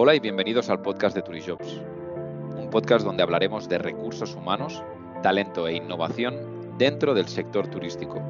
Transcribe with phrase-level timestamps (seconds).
[0.00, 1.82] Hola y bienvenidos al podcast de Turijobs,
[2.56, 4.80] un podcast donde hablaremos de recursos humanos,
[5.24, 8.22] talento e innovación dentro del sector turístico.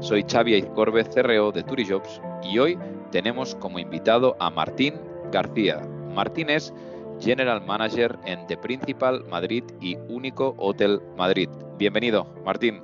[0.00, 2.76] Soy Xavi Aizcorbe, CRO de Turijobs y hoy
[3.12, 4.94] tenemos como invitado a Martín
[5.30, 5.80] García.
[6.12, 6.74] Martín es
[7.20, 11.48] General Manager en The Principal Madrid y Único Hotel Madrid.
[11.78, 12.82] Bienvenido, Martín.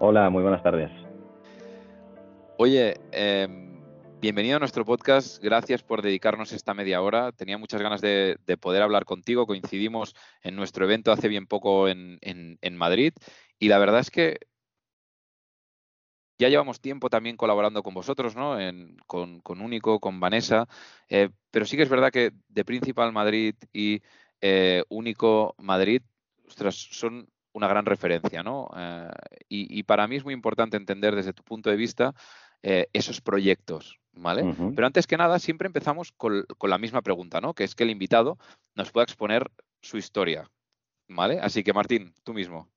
[0.00, 0.90] Hola, muy buenas tardes.
[2.56, 3.69] Oye, eh,
[4.20, 5.42] Bienvenido a nuestro podcast.
[5.42, 7.32] Gracias por dedicarnos esta media hora.
[7.32, 9.46] Tenía muchas ganas de, poder hablar contigo.
[9.46, 12.18] Coincidimos en nuestro evento hace bien poco en,
[12.76, 13.14] Madrid
[13.58, 14.40] y la verdad es que
[16.38, 18.58] ya llevamos tiempo también colaborando con vosotros, ¿no?
[19.06, 20.68] con, Único, con Vanessa,
[21.08, 24.02] eh, pero sí que es verdad que de Principal Madrid y
[24.42, 26.02] eh, Único Madrid,
[26.70, 28.68] son una gran referencia, ¿no?
[28.76, 29.10] Eh,
[29.48, 32.14] y, para mí es muy importante entender desde tu punto de vista
[32.62, 34.54] esos proyectos, ¿vale?
[34.74, 37.54] Pero antes que nada, siempre empezamos con, la misma pregunta, ¿no?
[37.54, 38.38] Que es que el invitado
[38.76, 40.44] nos pueda exponer su historia,
[41.08, 41.38] ¿vale?
[41.40, 42.68] Así que Martín, tú mismo.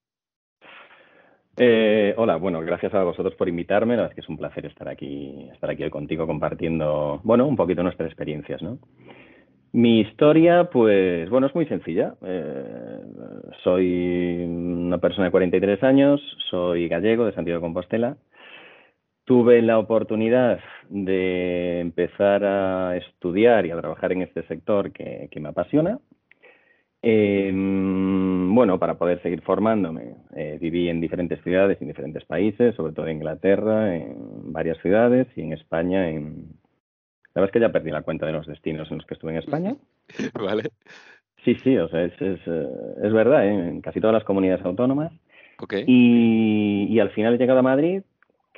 [1.58, 3.95] Eh, hola, bueno, gracias a vosotros por invitarme.
[3.95, 7.45] La verdad es que es un placer estar aquí, estar aquí hoy contigo compartiendo, bueno,
[7.45, 8.80] un poquito nuestras experiencias, ¿no?
[9.72, 12.16] Mi historia, pues, bueno, es muy sencilla.
[12.23, 13.02] Eh,
[13.64, 18.18] soy una persona de 43 años, soy gallego de Santiago de Compostela
[19.25, 25.49] tuve la oportunidad de empezar a estudiar y a trabajar en este sector que, me
[25.49, 25.99] apasiona.
[27.02, 32.94] Em, bueno, para poder seguir formándome, eh, viví en diferentes ciudades, en diferentes países, sobre
[32.94, 36.09] todo en Inglaterra, en varias ciudades y en España.
[36.09, 36.47] En...
[37.33, 39.31] La verdad es que ya perdí la cuenta de los destinos en los que estuve
[39.31, 39.75] en España.
[40.33, 40.63] Vale.
[41.44, 42.67] Sí, sí, o sea, es, es, eh,
[43.03, 43.51] es verdad, ¿eh?
[43.51, 45.11] en casi todas las comunidades autónomas.
[45.59, 45.83] Okay.
[45.88, 48.01] Y, y al final he llegado a Madrid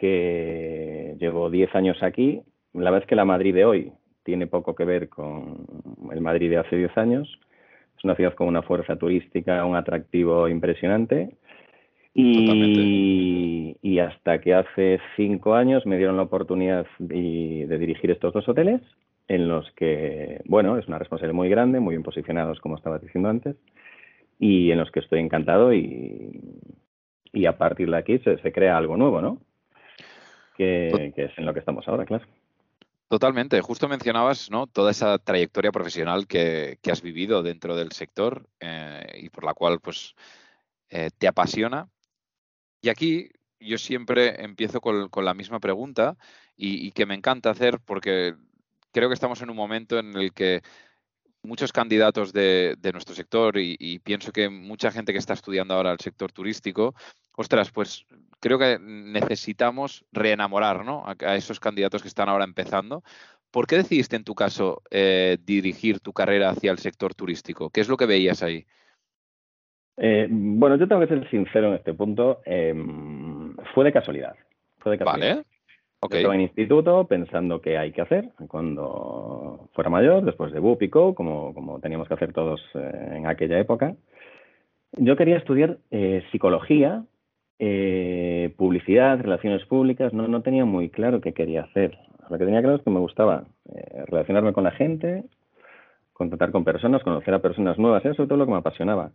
[0.05, 2.41] que llevo 10 años aquí.
[2.73, 3.91] La verdad es que la Madrid de hoy
[4.23, 5.65] tiene poco que ver con
[6.11, 7.39] el Madrid de hace 10 años.
[7.97, 11.37] Es una ciudad con una fuerza turística, un atractivo impresionante.
[12.13, 18.33] Y, y, hasta que hace cinco años me dieron la oportunidad de, de, dirigir estos
[18.33, 18.81] dos hoteles,
[19.27, 23.27] en los que, bueno, es una responsabilidad muy grande, muy bien posicionados, como estaba diciendo
[23.27, 23.57] antes,
[24.39, 26.39] y en los que estoy encantado y,
[27.33, 29.41] y a partir de aquí se, se crea algo nuevo, ¿no?
[30.55, 32.25] Que, es en lo que estamos ahora, claro.
[33.07, 33.61] Totalmente.
[33.61, 34.67] Justo mencionabas ¿no?
[34.67, 39.79] toda esa trayectoria profesional que, has vivido dentro del sector eh, y por la cual
[39.79, 40.15] pues,
[40.89, 41.87] eh, te apasiona.
[42.81, 43.29] Y aquí
[43.59, 46.17] yo siempre empiezo con, la misma pregunta
[46.55, 48.35] y, que me encanta hacer porque
[48.91, 50.61] creo que estamos en un momento en el que
[51.45, 55.91] muchos candidatos de, nuestro sector y, y, pienso que mucha gente que está estudiando ahora
[55.91, 56.95] el sector turístico,
[57.35, 58.05] ostras, pues
[58.39, 61.03] creo que necesitamos reenamorar ¿no?
[61.05, 63.03] a, esos candidatos que están ahora empezando.
[63.51, 67.69] ¿Por qué decidiste en tu caso eh, dirigir tu carrera hacia el sector turístico?
[67.69, 68.65] ¿Qué es lo que veías ahí?
[69.97, 72.41] Eh, bueno, yo tengo que ser sincero en este punto.
[72.45, 74.35] Em, fue de casualidad.
[74.79, 75.35] Fue de casualidad.
[75.37, 75.54] Vale.
[76.01, 76.19] Okay.
[76.19, 81.53] Estaba en instituto pensando qué hay que hacer cuando fuera mayor, después de BUPICO, como,
[81.53, 83.95] como teníamos que hacer todos eh, en aquella época.
[84.97, 85.79] Yo quería estudiar
[86.31, 87.03] psicología
[87.57, 91.97] eh, publicidad, relaciones públicas, no, no tenía muy claro qué quería hacer.
[92.29, 95.23] Lo que tenía claro es que me gustaba eh, relacionarme con la gente,
[96.11, 99.11] contactar con personas, conocer a personas nuevas, eso es todo lo que me apasionaba.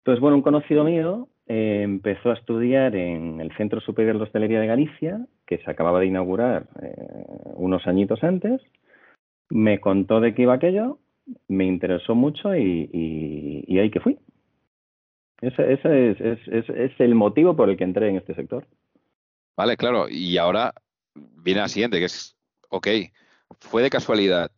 [0.00, 4.60] Entonces, bueno, un conocido mío eh, empezó a estudiar en el Centro Superior de Hostelería
[4.60, 6.68] de Galicia, que se acababa de inaugurar
[7.54, 8.60] unos añitos antes,
[9.50, 10.98] me contó de qué iba aquello,
[11.48, 12.88] me interesó mucho y,
[13.66, 14.18] y ahí que fui.
[15.40, 18.66] Ese, ese es, es, es, es, el motivo por el que entré en este sector.
[19.56, 20.08] Vale, claro.
[20.08, 20.74] Y ahora
[21.14, 22.36] viene la siguiente, que es,
[22.70, 22.88] ok,
[23.60, 24.50] fue de casualidad,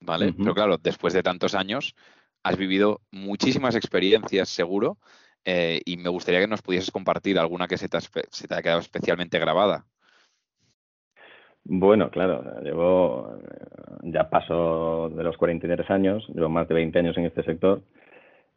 [0.00, 0.32] ¿vale?
[0.32, 1.94] Pero claro, después de tantos años
[2.42, 4.96] has vivido muchísimas experiencias, seguro,
[5.50, 8.62] eh, y me gustaría que nos pudieses compartir alguna que se te, se te haya
[8.62, 9.86] quedado especialmente grabada.
[11.64, 13.38] Bueno, claro, llevo,
[14.02, 17.80] ya paso de los 43 años, llevo más de 20 años en este sector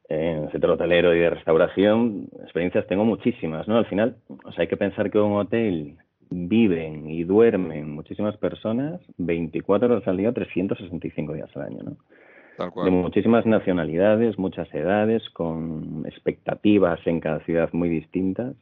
[0.09, 3.77] en el sector hotelero y de restauración, experiencias tengo muchísimas, ¿no?
[3.77, 5.95] Al final, o sea, hay que pensar que un hotel
[6.29, 11.97] viven y duermen muchísimas personas 24 horas al día, 365 días al año, ¿no?
[12.83, 18.55] De muchísimas nacionalidades, muchas edades, con expectativas en cada ciudad muy distintas.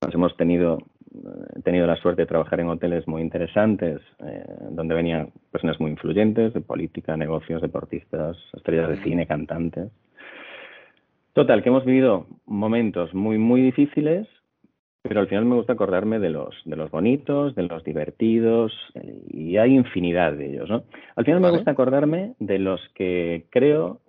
[0.00, 0.78] Nos hemos tenido,
[1.14, 5.90] eh, tenido la suerte de trabajar en hoteles muy interesantes, eh, donde venían personas muy
[5.90, 9.90] influyentes de política, negocios, deportistas, estrellas de cine, cantantes.
[11.32, 14.28] Total, que hemos vivido momentos muy, muy difíciles,
[15.02, 18.72] pero al final me gusta acordarme de los, de los bonitos, de los divertidos,
[19.28, 20.84] y hay infinidad de ellos, ¿no?
[21.16, 24.00] Al final me gusta acordarme de los que creo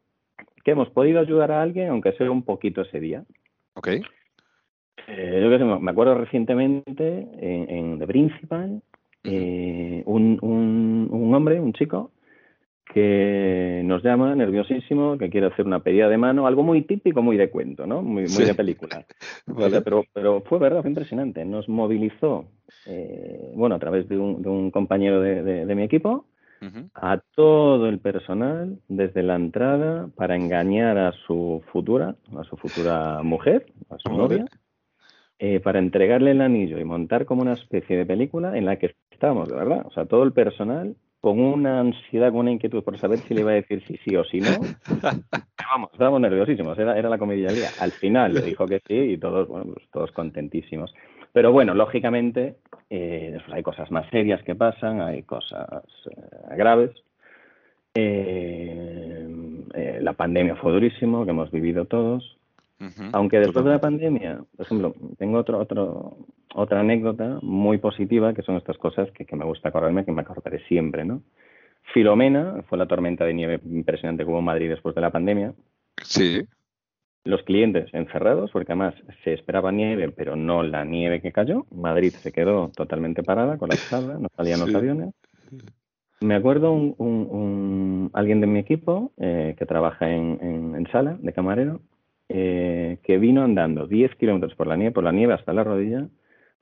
[0.64, 3.24] que hemos podido ayudar a alguien, aunque sea un poquito ese día.
[3.74, 3.88] Ok.
[5.08, 8.82] Eh, yo que sé, me acuerdo recientemente en, The Principal,
[9.24, 12.12] eh, un, un, un, hombre, un chico,
[12.94, 17.38] que nos llama nerviosísimo, que quiere hacer una pedida de mano, algo muy típico, muy
[17.38, 18.04] de cuento, ¿no?
[18.04, 19.06] Muy, muy de película.
[19.84, 21.44] pero, pero fue verdad, fue impresionante.
[21.44, 22.46] Nos movilizó,
[22.86, 26.26] eh, bueno, a través de un, de un compañero de, de, mi equipo,
[26.94, 33.22] a todo el personal desde la entrada para engañar a su futura, a su futura
[33.22, 34.46] mujer, a su novia,
[35.40, 38.96] eh, para entregarle el anillo y montar como una especie de película en la que
[39.12, 39.86] estábamos, de verdad.
[39.86, 43.40] O sea, todo el personal con una ansiedad, con una inquietud por saber si le
[43.40, 44.50] iba a decir sí, sí o sí no.
[45.72, 47.70] Vamos, estábamos nerviosísimos, era, era la comedia del día.
[47.80, 50.94] Al final le dijo que sí y todos, bueno, pues todos contentísimos.
[51.32, 52.58] Pero bueno, lógicamente,
[52.90, 56.92] eh, hay cosas más serias que pasan, hay cosas eh, graves.
[57.96, 59.26] Eh,
[60.02, 62.33] la pandemia fue durísimo, que hemos vivido todos.
[63.12, 66.18] Aunque después de la pandemia, por ejemplo, tengo otro, otro,
[66.54, 70.60] otra anécdota muy positiva, que son estas cosas que, me gusta acordarme, que me acordaré
[70.68, 71.22] siempre, ¿no?
[71.94, 75.54] Filomena fue la tormenta de nieve impresionante que hubo en Madrid después de la pandemia.
[76.02, 76.44] Sí.
[77.26, 81.66] Los clientes encerrados, porque además se esperaba nieve, pero no la nieve que cayó.
[81.72, 85.14] Madrid se quedó totalmente parada, colapsada, no salían los aviones.
[86.24, 91.34] Me acuerdo un, un, alguien de mi equipo eh, que trabaja en, en, sala de
[91.34, 91.82] camarero,
[92.30, 96.08] eh, que vino andando 10 kilómetros por la nieve, por la nieve hasta la rodilla,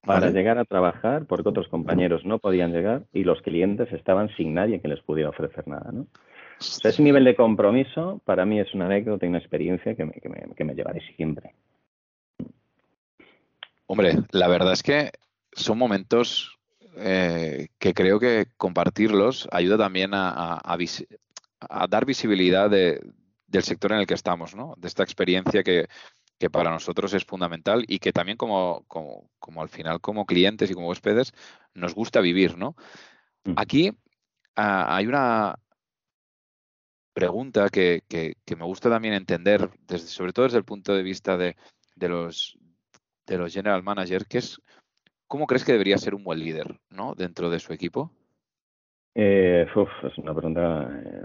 [0.04, 4.56] para llegar a trabajar, porque otros compañeros no podían llegar y los clientes estaban sin
[4.56, 5.92] nadie que les pudiera ofrecer nada.
[5.92, 6.08] ¿no?
[6.84, 10.14] ese nivel de compromiso para mí es una anécdota y una experiencia que me,
[10.56, 11.54] que me, llevaré siempre.
[13.88, 15.12] Hombre, la verdad es que
[15.54, 16.60] son momentos
[16.98, 23.02] eh, que creo que compartirlos ayuda también a, a, dar visibilidad de,
[23.52, 24.74] del sector en el que estamos, ¿no?
[24.78, 25.88] De esta experiencia que,
[26.40, 30.72] que para nosotros es fundamental y que también como, como, como, al final como clientes
[30.72, 31.34] y como huéspedes
[31.74, 32.76] nos gusta vivir, ¿no?
[33.44, 33.54] Mm.
[33.58, 33.92] Aquí
[34.56, 35.56] ah, hay una
[37.14, 41.36] pregunta que, que, me gusta también entender, desde, sobre todo desde el punto de vista
[41.36, 41.58] de,
[41.96, 42.58] de, los,
[43.28, 44.62] de los general managers, que es
[45.28, 47.16] ¿cómo crees que debería ser un buen líder ¿no?
[47.16, 48.12] dentro de su equipo?
[49.14, 51.22] Eh, es una pregunta eh,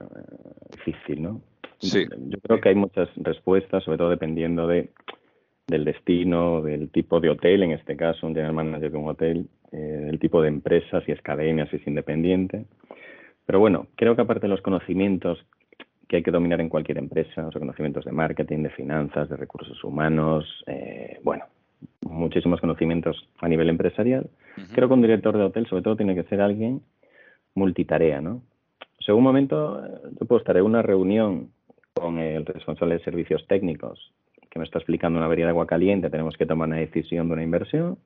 [0.73, 1.41] difícil, ¿no?
[1.79, 2.05] Sí.
[2.29, 4.91] Yo creo que hay muchas respuestas, sobre todo dependiendo de,
[5.67, 9.49] del destino, del tipo de hotel, en este caso, un general manager de un hotel,
[9.73, 12.65] eh, del tipo de empresa, si es cadena, si es independiente.
[13.45, 15.45] Pero bueno, creo que aparte de los conocimientos
[16.09, 19.83] que hay que dominar en cualquier empresa, los conocimientos de marketing, de finanzas, de recursos
[19.83, 21.45] humanos, eh, bueno,
[22.03, 24.31] muchísimos conocimientos a nivel empresarial.
[24.73, 26.81] Creo que un director de hotel, sobre todo, tiene que ser alguien
[27.57, 28.43] multitarea, ¿no?
[29.01, 29.83] Según momento,
[30.19, 31.51] yo puedo estar en una reunión
[31.95, 34.13] con el responsable de servicios técnicos
[34.57, 37.35] que me está explicando una avería de agua caliente, tenemos que tomar una decisión de
[37.35, 37.99] una inversión.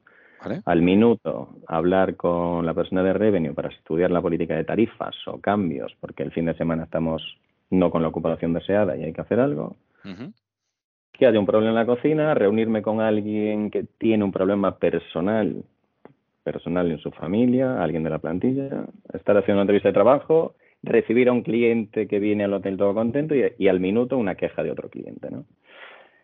[0.65, 5.39] Al minuto, hablar con la persona de revenue para estudiar la política de tarifas o
[5.39, 7.23] cambios, porque el fin de semana estamos
[7.71, 9.77] no con la ocupación deseada y hay que hacer algo.
[11.13, 15.63] Que haya un problema en la cocina, reunirme con alguien que tiene un problema personal,
[16.43, 21.29] personal en su familia, alguien de la plantilla, estar haciendo una entrevista de trabajo recibir
[21.29, 24.71] a un cliente que viene al hotel todo contento y, al minuto una queja de
[24.71, 25.45] otro cliente, ¿no?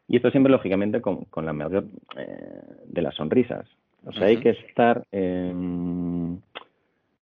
[0.08, 3.66] Y esto siempre, lógicamente, con, con la mayor eh, de las sonrisas.
[4.04, 6.38] O sea, hay que estar em,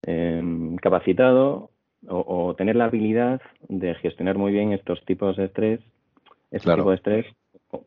[0.02, 1.70] em, capacitado
[2.06, 5.80] o, tener la habilidad de gestionar muy bien estos tipos de estrés,
[6.52, 7.26] este tipo de estrés,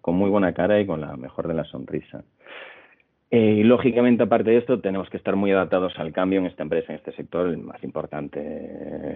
[0.01, 2.25] con muy buena cara y con la mejor de la sonrisa.
[3.33, 6.63] Eh, y lógicamente, aparte de esto, tenemos que estar muy adaptados al cambio en esta
[6.63, 8.39] empresa, en este sector, el más importante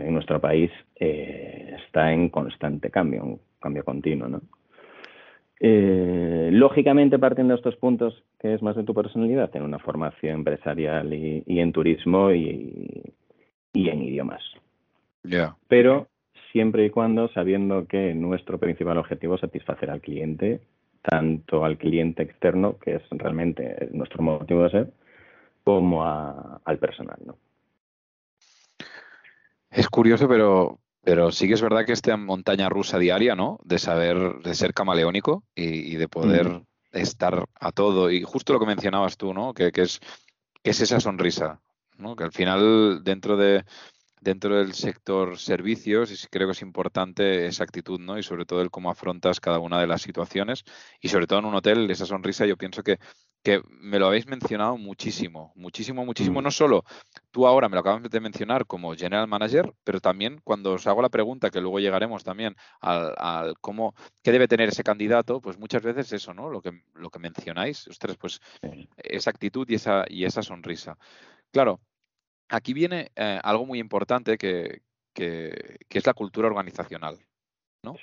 [0.07, 4.29] en nuestro país, eh, está en constante cambio, un cambio continuo.
[4.29, 4.41] ¿no?
[5.59, 10.35] Eh, lógicamente, partiendo de estos puntos, que es más de tu personalidad, en una formación
[10.35, 13.13] empresarial y, en turismo y,
[13.73, 14.41] en idiomas.
[15.67, 16.07] Pero
[16.53, 20.61] siempre y cuando sabiendo que nuestro principal objetivo es satisfacer al cliente
[21.05, 24.93] tanto al cliente externo, que es realmente nuestro motivo de ser,
[25.63, 27.17] como al personal.
[27.25, 27.37] ¿no?
[29.69, 33.59] Es curioso, pero, pero sí que es verdad que esta montaña rusa diaria, ¿no?
[33.63, 36.65] De saber, de ser camaleónico y, de poder mm.
[36.93, 38.09] estar a todo.
[38.09, 39.53] Y justo lo que mencionabas tú, ¿no?
[39.53, 39.99] Que, es,
[40.63, 41.59] que es esa sonrisa,
[41.97, 42.15] ¿no?
[42.15, 43.65] Que al final, dentro de,
[44.25, 48.17] dentro del sector servicios y creo que es importante esa actitud, ¿no?
[48.17, 50.63] Y sobre todo el cómo afrontas cada una de las situaciones
[50.99, 52.97] y sobre todo en un hotel, esa sonrisa, yo pienso que,
[53.43, 56.41] que me lo habéis mencionado muchísimo, muchísimo, muchísimo.
[56.41, 56.43] Mm.
[56.43, 56.83] No solo
[57.29, 61.03] tú ahora me lo acabas de mencionar como general manager, pero también cuando os hago
[61.03, 65.83] la pregunta, que luego llegaremos también al, cómo, qué debe tener ese candidato, pues muchas
[65.83, 66.49] veces eso, ¿no?
[66.49, 68.41] Lo que, lo que mencionáis, ustedes, pues
[68.97, 70.97] esa actitud y esa, y esa sonrisa.
[71.51, 71.79] Claro,
[72.49, 74.81] aquí viene eh, algo muy importante que,
[75.15, 77.17] es la cultura organizacional,
[77.83, 77.95] ¿no?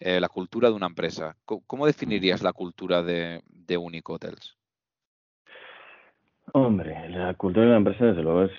[0.00, 1.36] Eh, la cultura de una empresa.
[1.44, 4.56] ¿Cómo, definirías la cultura de, de Unico Hotels?
[6.52, 8.52] Hombre, la cultura de una empresa, desde luego, es,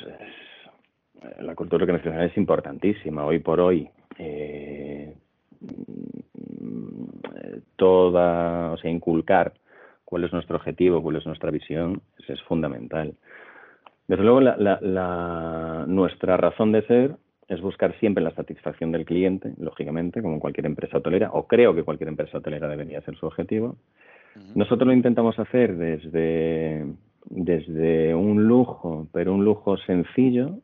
[1.39, 3.25] la cultura organizacional es importantísima.
[3.25, 5.15] Hoy por hoy, eh,
[7.75, 9.53] toda, o sea, inculcar
[10.05, 13.15] cuál es nuestro objetivo, cuál es nuestra visión, es fundamental.
[14.09, 17.15] Desde luego, la, nuestra razón de ser
[17.47, 21.83] es buscar siempre la satisfacción del cliente, lógicamente, como cualquier empresa hotelera, o creo que
[21.83, 23.75] cualquier empresa hotelera debería ser su objetivo.
[24.55, 26.87] Nosotros lo intentamos hacer desde,
[27.29, 30.57] desde un lujo, pero un lujo sencillo.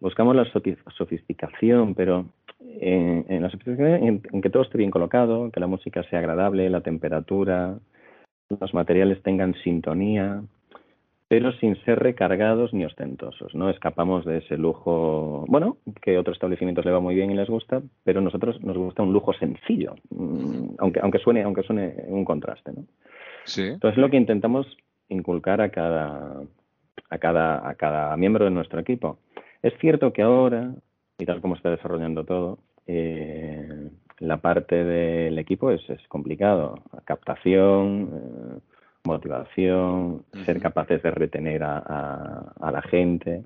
[0.00, 0.44] buscamos la
[0.96, 2.26] sofisticación, pero
[2.80, 6.80] en, la sofisticación en, que todo esté bien colocado, que la música sea agradable, la
[6.80, 7.78] temperatura,
[8.48, 10.42] los materiales tengan sintonía,
[11.28, 13.54] pero sin ser recargados ni ostentosos.
[13.54, 17.48] No escapamos de ese lujo, bueno, que otros establecimientos le va muy bien y les
[17.48, 21.94] gusta, pero a nosotros nos gusta un lujo sencillo, mm, aunque, aunque suene, aunque suene
[22.06, 22.84] un contraste, ¿no?
[23.44, 23.62] Sí.
[23.62, 24.66] Entonces lo que intentamos
[25.08, 26.42] inculcar a cada,
[27.10, 29.18] a cada, a cada miembro de nuestro equipo.
[29.62, 30.74] Es cierto que ahora,
[31.18, 36.82] y tal como está desarrollando todo, eh, la parte del equipo es, es complicado.
[37.04, 38.60] Captación, eh,
[39.06, 43.44] motivación, ser capaces de retener a, la gente.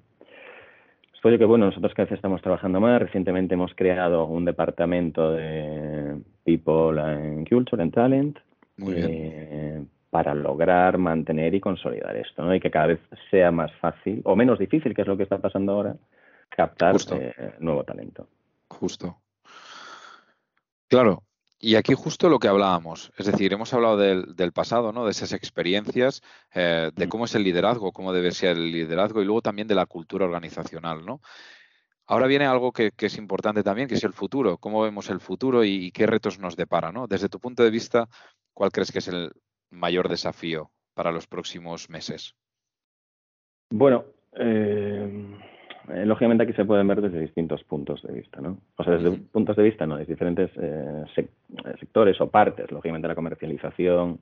[1.13, 5.33] Es que, bueno, nosotros que a veces estamos trabajando más, recientemente hemos creado un departamento
[5.33, 8.39] de People and Culture and Talent
[8.87, 12.55] eh, para lograr mantener y consolidar esto, ¿no?
[12.55, 13.01] Y que cada vez
[13.31, 15.95] sea más fácil, o menos difícil, que es lo que está pasando ahora,
[16.49, 18.27] captar eh, nuevo talento.
[18.69, 19.19] Justo.
[20.89, 21.23] Claro,
[21.63, 25.05] y aquí justo lo que hablábamos, es decir, hemos hablado del, pasado, ¿no?
[25.05, 26.23] de esas experiencias,
[26.55, 27.09] eh, de mm.
[27.11, 30.25] cómo es el liderazgo, cómo debe ser el liderazgo y luego también de la cultura
[30.25, 31.05] organizacional.
[31.05, 31.21] ¿no?
[32.07, 35.63] Ahora viene algo que, es importante también, que es el futuro, cómo vemos el futuro
[35.63, 36.93] y, qué retos nos depara.
[36.93, 37.07] ¿no?
[37.07, 38.09] Desde tu punto de vista,
[38.55, 39.31] ¿cuál crees que es el
[39.69, 42.35] mayor desafío para los próximos meses?
[43.69, 45.39] Bueno, eh,
[45.95, 48.59] eh, lógicamente aquí se pueden ver desde distintos puntos de vista, ¿no?
[48.77, 49.97] O sea, desde puntos de vista, ¿no?
[49.97, 51.29] De diferentes eh, eh,
[51.79, 54.21] sectores o partes, lógicamente la comercialización,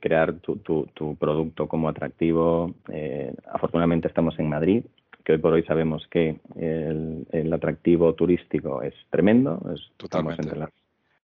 [0.00, 2.74] crear tu, tu, producto como atractivo.
[3.52, 4.84] afortunadamente estamos en Madrid,
[5.22, 10.44] que hoy por hoy sabemos que el, atractivo turístico es tremendo, es, Totalmente.
[10.44, 10.70] entre las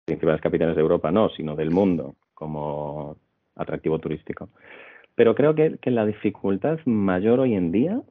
[0.05, 3.15] principales capitales de Europa, no, sino del mundo como
[3.55, 4.49] atractivo turístico.
[5.13, 8.01] Pero creo que, que la dificultad mayor hoy en día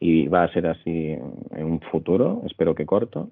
[0.00, 1.16] y, va a ser así
[1.50, 3.30] en un futuro, espero que corto,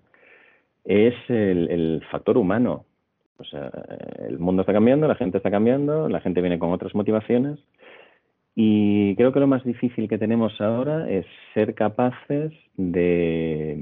[0.85, 2.85] es el, factor humano.
[3.39, 3.71] O sea,
[4.29, 7.61] el mundo está cambiando, la gente está cambiando, la gente viene con otras motivaciones
[8.57, 13.77] y creo que lo más difícil que tenemos ahora es ser capaces de,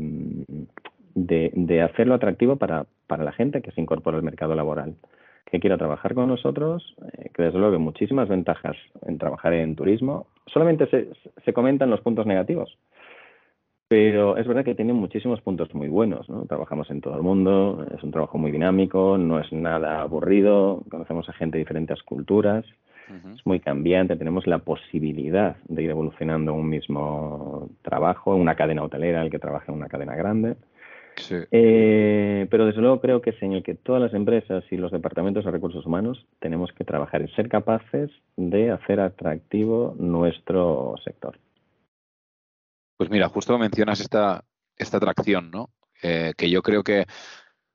[1.15, 4.97] de, de hacerlo atractivo para, para la gente que se incorpora al mercado laboral
[5.51, 8.77] que quiera trabajar con nosotros, eh, que desde luego hay muchísimas ventajas
[9.07, 10.27] en trabajar en turismo.
[10.47, 11.09] Solamente se,
[11.45, 12.77] se comentan los puntos negativos,
[13.89, 16.29] pero es verdad que tiene muchísimos puntos muy buenos.
[16.29, 16.45] ¿no?
[16.47, 21.29] Trabajamos en todo el mundo, es un trabajo muy dinámico, no es nada aburrido, conocemos
[21.29, 22.65] a gente de diferentes culturas,
[23.09, 29.23] es muy cambiante, tenemos la posibilidad de ir evolucionando un mismo trabajo, una cadena hotelera,
[29.23, 30.57] el que trabaja en una cadena grande.
[31.51, 34.93] Eh, pero desde luego creo que es en el que todas las empresas y los
[34.93, 41.39] departamentos de recursos humanos tenemos que trabajar en ser capaces de hacer atractivo nuestro sector.
[42.97, 44.45] Pues mira, justo mencionas esta,
[44.77, 45.71] esta atracción, ¿no?
[46.03, 47.07] Eh, que yo creo que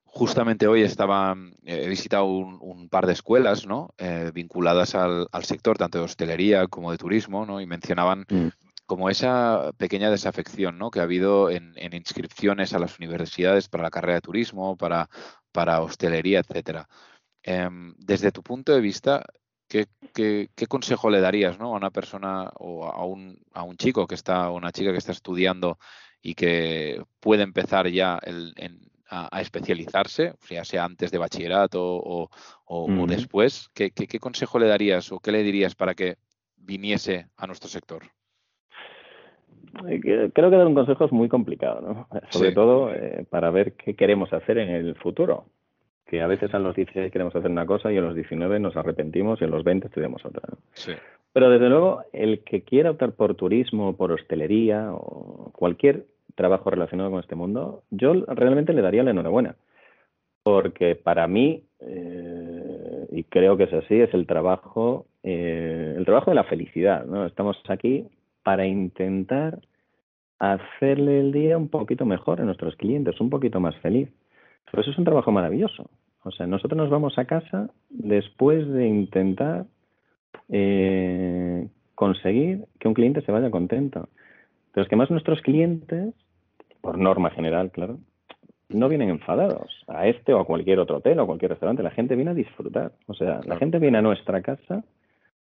[0.04, 3.94] justamente hoy estaba, he visitado un, par de escuelas, ¿no?
[3.98, 7.62] Eh, vinculadas al, sector, tanto de hostelería como de turismo, ¿no?
[7.62, 8.50] Y mencionaban mm
[8.92, 10.92] como esa pequeña desafección ¿no?
[10.92, 15.10] que ha habido en, inscripciones a las universidades para la carrera de turismo, para,
[15.54, 16.90] para hostelería, etcétera.
[17.42, 19.24] Em, desde tu punto de vista,
[19.70, 19.88] ¿qué,
[20.68, 21.68] consejo le darías ¿no?
[21.74, 24.98] a una persona o a un, a un chico que está, o una chica que
[24.98, 25.80] está estudiando
[26.22, 28.20] y que puede empezar ya
[29.10, 32.30] a, especializarse, ya sea antes de bachillerato o,
[32.66, 33.70] o, después?
[33.74, 36.18] ¿Qué, ¿Qué consejo le darías o qué le dirías para que
[36.58, 38.12] viniese a nuestro sector?
[40.02, 42.08] Creo que dar un consejo es muy complicado, ¿no?
[42.30, 45.46] Sobre todo eh, para ver qué queremos hacer en el futuro.
[46.06, 48.76] Que a veces a los 16 queremos hacer una cosa y a los 19 nos
[48.76, 50.44] arrepentimos y a los 20 estudiamos otra.
[50.74, 50.92] Sí.
[51.34, 57.12] Pero desde luego, el que quiera optar por turismo, por hostelería o cualquier trabajo relacionado
[57.12, 59.56] con este mundo, yo realmente le daría la enhorabuena.
[60.44, 66.32] Porque para mí, eh, y creo que es así, es el trabajo, eh, el trabajo
[66.32, 67.06] de la felicidad.
[67.06, 67.26] ¿no?
[67.26, 68.08] Estamos aquí
[68.44, 69.60] para intentar
[70.40, 74.10] hacerle el día un poquito mejor a nuestros clientes, un poquito más feliz.
[74.70, 75.90] Pero eso es un trabajo maravilloso.
[76.24, 79.66] O sea, nosotros nos vamos a casa después de intentar
[80.50, 84.10] eh, conseguir que un cliente se vaya contento.
[84.74, 86.14] Pero es que más nuestros clientes,
[86.82, 88.00] por norma general, claro,
[88.70, 91.84] no vienen enfadados a este o a cualquier otro hotel o a cualquier restaurante.
[91.84, 92.94] La gente viene a disfrutar.
[93.08, 94.84] O sea, la gente viene a nuestra casa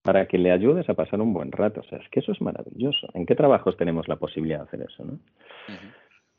[0.06, 1.80] para que le ayudes a pasar un buen rato.
[1.80, 3.08] O sea, es que eso es maravilloso.
[3.12, 5.04] ¿En qué trabajos tenemos la posibilidad de hacer eso?
[5.04, 5.18] ¿no?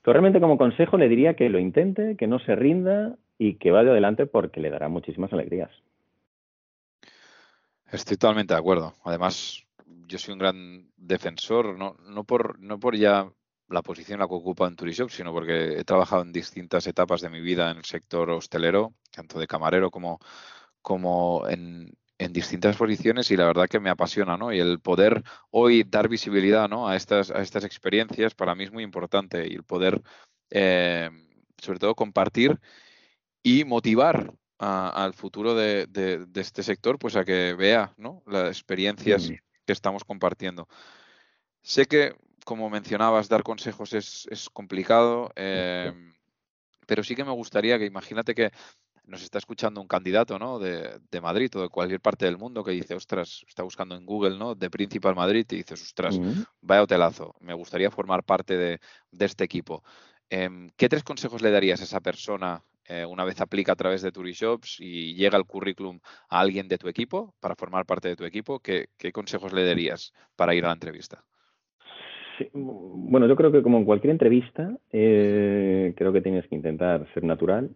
[0.03, 3.91] realmente como consejo le diría que lo intente, que no se rinda y que vaya
[3.91, 5.69] adelante porque le dará muchísimas alegrías.
[7.91, 8.93] Estoy totalmente de acuerdo.
[9.03, 9.65] Además,
[10.07, 13.29] yo soy un gran defensor, no, no, por, no por ya
[13.69, 17.21] la posición en la que ocupa en Turishop, sino porque he trabajado en distintas etapas
[17.21, 20.19] de mi vida en el sector hostelero, tanto de camarero como,
[20.81, 24.51] como en, en distintas posiciones y la verdad que me apasiona, ¿no?
[24.51, 26.87] Y el poder hoy dar visibilidad, ¿no?
[26.87, 30.01] A estas, a estas experiencias para mí es muy importante y el poder,
[30.49, 31.09] eh,
[31.57, 32.59] sobre todo, compartir
[33.43, 38.23] y motivar al futuro de, de, este sector, pues a que vea, ¿no?
[38.25, 40.67] Las experiencias que estamos compartiendo.
[41.61, 45.93] Sé que, como mencionabas, dar consejos es, es complicado, eh,
[46.87, 48.51] pero sí que me gustaría que, imagínate que
[49.07, 50.59] nos está escuchando un candidato ¿no?
[50.59, 54.37] de, Madrid o de cualquier parte del mundo que dice, ostras, está buscando en Google,
[54.37, 54.53] ¿no?
[54.53, 56.19] De Principal Madrid y dices, ostras,
[56.61, 58.79] vaya hotelazo, me gustaría formar parte de,
[59.19, 59.83] este equipo.
[60.29, 64.01] Em, ¿Qué tres consejos le darías a esa persona eh, una vez aplica a través
[64.01, 65.99] de Turishops y llega el currículum
[66.29, 68.59] a alguien de tu equipo para formar parte de tu equipo?
[68.59, 71.23] ¿Qué, consejos le darías para ir a la entrevista?
[72.53, 77.23] bueno, yo creo que como en cualquier entrevista, eh, creo que tienes que intentar ser
[77.23, 77.71] natural,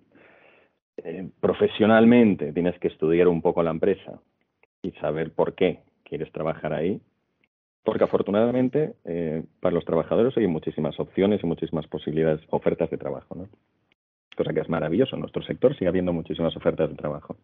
[0.98, 4.20] eh, profesionalmente tienes que estudiar un poco la empresa
[4.82, 7.00] y saber por qué quieres trabajar ahí,
[7.84, 13.48] porque afortunadamente eh, para los trabajadores hay muchísimas opciones y muchísimas posibilidades, ofertas de trabajo.
[14.36, 15.16] Cosa que es maravilloso.
[15.16, 17.38] En nuestro sector sigue habiendo muchísimas ofertas de trabajo.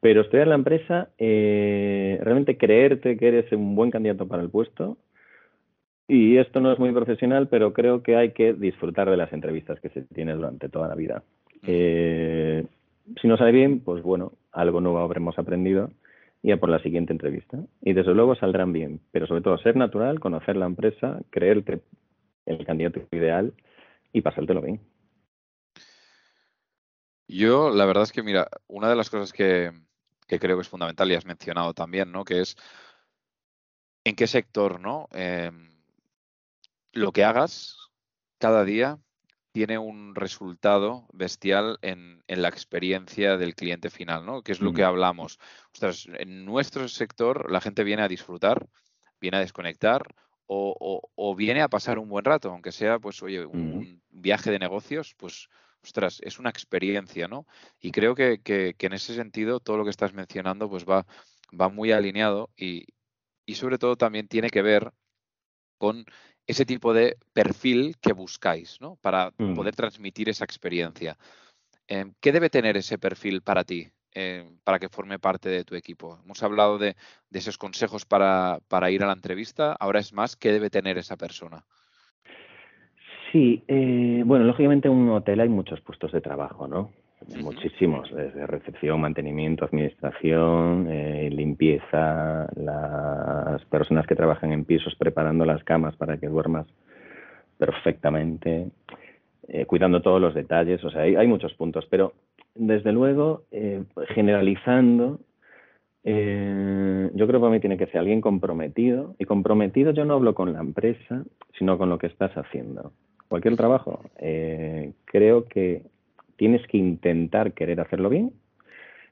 [0.00, 4.96] Pero estudiar la empresa, eh, realmente creerte que eres un buen candidato para el puesto,
[6.08, 9.78] y esto no es muy profesional, pero creo que hay que disfrutar de las entrevistas
[9.78, 11.22] que se tienen durante toda la vida.
[11.62, 12.66] Eh,
[13.20, 15.90] si no sale bien, pues bueno, algo nuevo habremos aprendido
[16.42, 17.58] y a por la siguiente entrevista.
[17.82, 21.82] Y desde luego saldrán bien, pero sobre todo ser natural, conocer la empresa, creerte
[22.46, 23.52] el candidato ideal
[24.12, 24.80] y pasártelo bien.
[27.28, 29.70] Yo, la verdad es que, mira, una de las cosas que,
[30.26, 32.24] creo que es fundamental y has mencionado también, ¿no?
[32.24, 32.56] Que es
[34.04, 35.06] en qué sector, ¿no?
[35.12, 35.70] Em,
[36.92, 37.76] lo que hagas
[38.38, 38.98] cada día
[39.52, 44.42] tiene un resultado bestial en, la experiencia del cliente final, ¿no?
[44.42, 45.38] Que es lo que hablamos.
[46.18, 48.68] en nuestro sector la gente viene a disfrutar,
[49.20, 50.02] viene a desconectar
[50.46, 55.14] o, viene a pasar un buen rato, aunque sea, pues, oye, un, viaje de negocios,
[55.16, 55.48] pues,
[55.82, 57.46] ostras, es una experiencia, ¿no?
[57.80, 61.06] Y creo que, en ese sentido todo lo que estás mencionando, pues, va,
[61.58, 62.86] va muy alineado y,
[63.46, 64.92] y sobre todo también tiene que ver
[65.78, 66.04] con
[66.50, 68.96] ese tipo de perfil que buscáis, ¿no?
[69.00, 69.54] Para mm.
[69.54, 71.16] poder transmitir esa experiencia.
[71.86, 75.76] Em, ¿Qué debe tener ese perfil para ti, em, para que forme parte de tu
[75.76, 76.18] equipo?
[76.24, 76.96] Hemos hablado de,
[77.32, 78.58] esos consejos para,
[78.90, 79.76] ir a la entrevista.
[79.78, 81.64] Ahora es más, ¿qué debe tener esa persona?
[83.30, 86.90] Sí, eh, bueno, lógicamente en un hotel hay muchos puestos de trabajo, ¿no?
[87.28, 95.62] Muchísimos, desde recepción, mantenimiento, administración, eh, limpieza, las personas que trabajan en pisos preparando las
[95.64, 96.66] camas para que duermas
[97.58, 98.70] perfectamente,
[99.48, 102.14] eh, cuidando todos los detalles, o sea, hay, muchos puntos, pero
[102.54, 105.20] desde luego, eh, generalizando,
[106.02, 110.34] yo creo que para mí tiene que ser alguien comprometido, y comprometido yo no hablo
[110.34, 111.24] con la empresa,
[111.58, 112.92] sino con lo que estás haciendo.
[113.28, 114.00] Cualquier trabajo,
[115.04, 115.82] creo que
[116.40, 118.32] tienes que intentar querer hacerlo bien.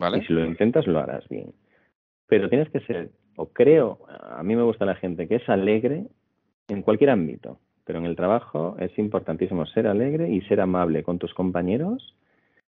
[0.01, 1.53] Y si lo intentas, lo harás bien.
[2.27, 6.07] Pero tienes que ser, o creo, a mí me gusta la gente que es alegre
[6.69, 11.19] en cualquier ámbito, pero en el trabajo es importantísimo ser alegre y ser amable con
[11.19, 12.15] tus compañeros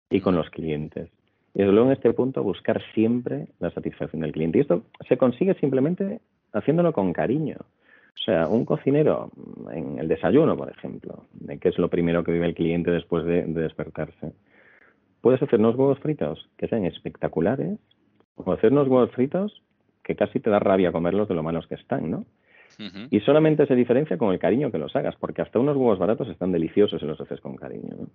[0.08, 1.10] y con los clientes.
[1.52, 4.56] Y luego en este punto buscar siempre la satisfacción del cliente.
[4.56, 6.22] Y esto se consigue simplemente
[6.54, 7.58] haciéndolo con cariño.
[8.16, 9.30] O sea, un cocinero
[9.72, 11.24] en el desayuno, por ejemplo,
[11.60, 14.32] que es lo primero que vive el cliente después de, despertarse,
[15.20, 17.78] puedes hacer unos huevos fritos que sean espectaculares
[18.34, 19.62] o hacer unos huevos fritos
[20.02, 22.24] que casi te da rabia comerlos de lo malos que están, ¿no?
[23.10, 26.28] Y solamente se diferencia con el cariño que los hagas, porque hasta unos huevos baratos
[26.28, 27.94] están deliciosos si los haces con cariño.
[27.98, 28.06] ¿no?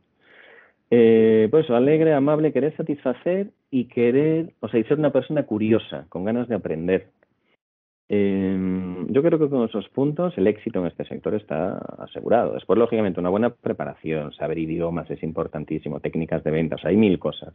[0.91, 6.05] Eh, pues alegre, amable, querer satisfacer y querer, o sea, y ser una persona curiosa,
[6.09, 7.07] con ganas de aprender.
[8.13, 12.55] Em, yo creo que con esos puntos el éxito en este sector está asegurado.
[12.55, 17.53] Después, lógicamente, una buena preparación, saber idiomas es importantísimo, técnicas de ventas, hay mil cosas.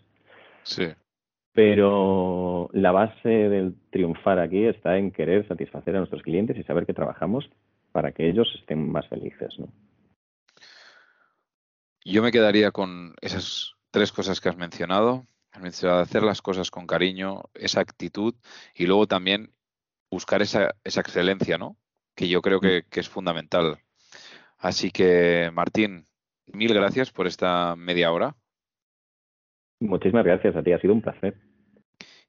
[0.62, 0.87] Sí.
[1.53, 6.87] Pero la base del triunfar aquí está en querer satisfacer a nuestros clientes y saber
[6.87, 7.51] que trabajamos
[7.92, 9.69] para que ellos estén más felices, ¿no?
[12.03, 15.27] Yo me quedaría con esas tres cosas que has mencionado.
[15.53, 18.35] Has mencionado hacer las cosas con cariño, esa actitud
[18.75, 19.51] y luego también
[20.16, 21.76] buscar esa, esa excelencia, ¿no?
[22.14, 23.79] Que yo creo que, que es fundamental.
[24.57, 26.07] Así que, Martín,
[26.46, 28.35] mil gracias por esta media hora.
[29.81, 31.35] Muchísimas gracias a ti, ha sido un placer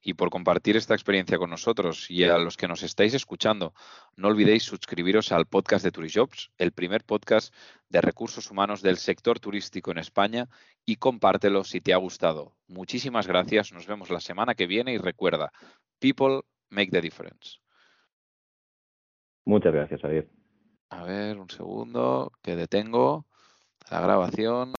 [0.08, 2.10] y por compartir esta experiencia con nosotros.
[2.10, 3.73] Y a los que nos estáis escuchando,
[4.15, 7.54] no olvidéis suscribiros al podcast de Turijobs, el primer podcast
[7.89, 10.47] de recursos humanos del sector turístico en España,
[10.86, 12.56] y compártelo si te ha gustado.
[12.67, 15.52] Muchísimas gracias, nos vemos la semana que viene y recuerda,
[16.00, 17.58] people make the difference.
[19.48, 20.28] Muchas gracias, Javier.
[20.90, 23.26] A ver, un segundo, que detengo
[23.90, 24.74] la grabación.